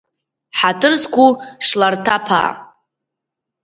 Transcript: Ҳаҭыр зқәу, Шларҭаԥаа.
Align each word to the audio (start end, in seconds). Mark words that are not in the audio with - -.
Ҳаҭыр 0.57 0.93
зқәу, 1.01 1.29
Шларҭаԥаа. 1.67 2.51